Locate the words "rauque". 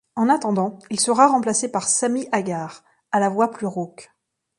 3.67-4.09